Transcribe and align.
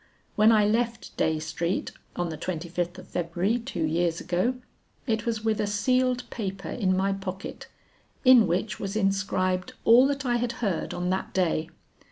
When 0.35 0.51
I 0.51 0.65
left 0.65 1.15
Dey 1.15 1.37
Street 1.39 1.91
on 2.15 2.29
the 2.29 2.35
twenty 2.35 2.67
fifth 2.67 2.97
of 2.97 3.09
February 3.09 3.59
two 3.59 3.83
years 3.85 4.19
ago, 4.19 4.55
it 5.05 5.27
was 5.27 5.43
with 5.45 5.61
a 5.61 5.67
sealed 5.67 6.27
paper 6.31 6.69
in 6.71 6.97
my 6.97 7.13
pocket, 7.13 7.67
in 8.25 8.47
which 8.47 8.79
was 8.79 8.95
inscribed 8.95 9.73
all 9.85 10.07
that 10.07 10.25
I 10.25 10.37
had 10.37 10.53
heard 10.53 10.95
on 10.95 11.11
that 11.11 11.35
day. 11.35 11.69